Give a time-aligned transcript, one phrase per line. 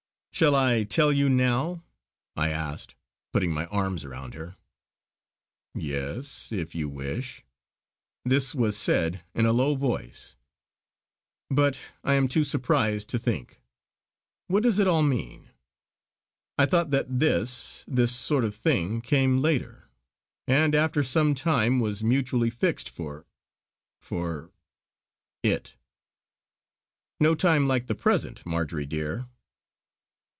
[0.33, 1.83] "Shall I tell you now?"
[2.35, 2.95] I asked
[3.31, 4.55] putting my arms round her.
[5.75, 6.51] "Yes!
[6.51, 7.43] if you wish."
[8.25, 10.35] This was said in a low voice
[11.51, 13.61] "But I am too surprised to think.
[14.47, 15.51] What does it all mean?
[16.57, 19.89] I thought that this this sort of thing came later,
[20.47, 23.27] and after some time was mutually fixed for
[24.01, 24.49] for
[25.43, 25.75] it!"
[27.19, 29.27] "No time like the present, Marjory dear!"